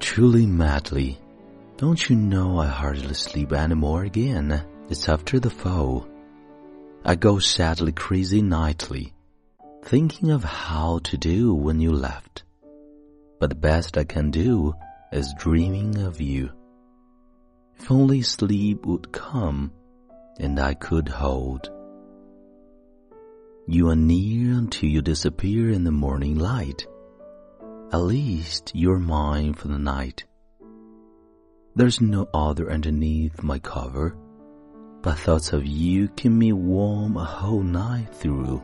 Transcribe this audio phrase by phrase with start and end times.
[0.00, 1.16] Truly madly,
[1.79, 4.65] Don't you know I hardly sleep anymore again?
[4.89, 6.05] It's after the fall.
[7.05, 9.13] I go sadly crazy nightly,
[9.85, 12.43] thinking of how to do when you left.
[13.39, 14.75] But the best I can do
[15.13, 16.51] is dreaming of you.
[17.77, 19.71] If only sleep would come
[20.37, 21.71] and I could hold.
[23.67, 26.85] You are near until you disappear in the morning light.
[27.93, 30.25] At least you're mine for the night.
[31.79, 34.13] There's no other underneath my cover
[35.01, 38.61] but thoughts of you keep me warm a whole night through.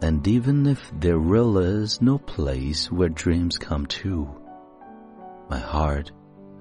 [0.00, 4.34] And even if there really is no place where dreams come true,
[5.50, 6.10] my heart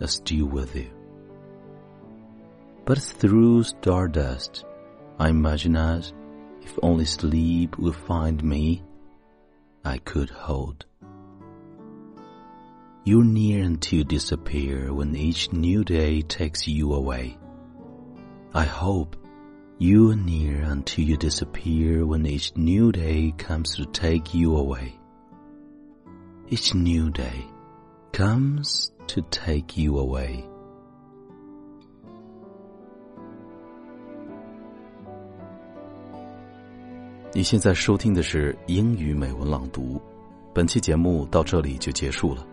[0.01, 0.91] is still with you.
[2.83, 4.65] But through stardust,
[5.19, 6.11] I imagine as
[6.61, 8.83] if only sleep would find me,
[9.85, 10.85] I could hold.
[13.04, 17.38] You're near until you disappear when each new day takes you away.
[18.52, 19.16] I hope
[19.78, 24.92] you are near until you disappear when each new day comes to take you away.
[26.50, 27.46] Each new day
[28.12, 30.44] comes to take you away.
[37.32, 40.00] 你现在收听的是英语美文朗读，
[40.52, 42.44] 本期节目到这里就结束了。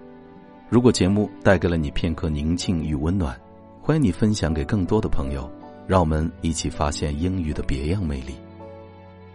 [0.70, 3.36] 如果节目带给了你片刻宁静与温暖，
[3.82, 5.50] 欢迎你分享给更多的朋友。
[5.84, 8.36] 让我们一起发现英语的别样魅力。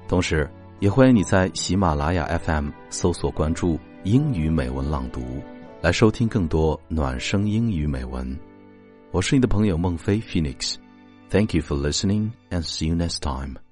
[0.07, 5.21] 同时，也欢迎你在喜马拉雅 FM 搜索关注“英语美文朗读”，
[5.83, 8.39] 来收听更多暖声英语美文。
[9.11, 10.75] 我是你的朋友孟非 Phoenix。
[11.29, 13.64] Thank you for listening and see you next time.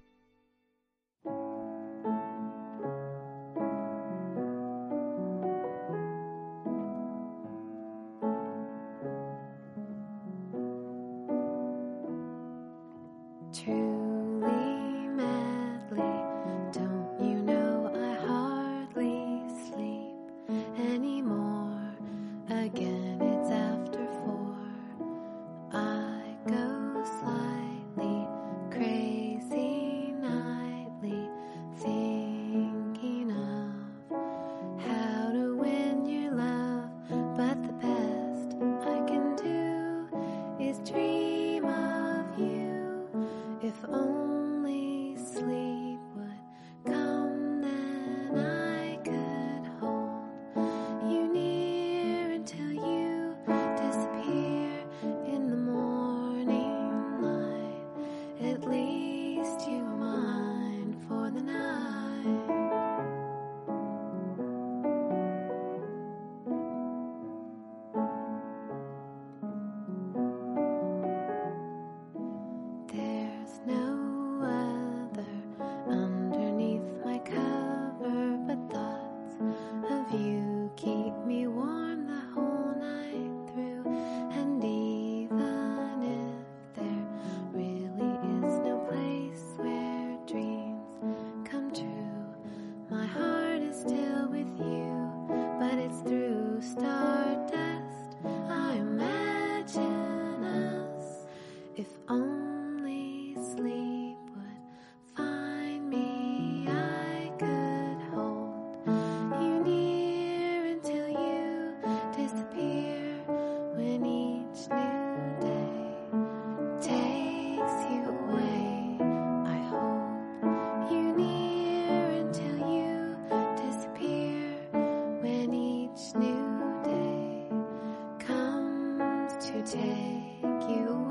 [129.54, 131.03] To take you.